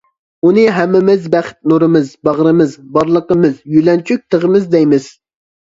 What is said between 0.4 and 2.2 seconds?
ئۇنى ھەممىمىز بەخت نۇرىمىز،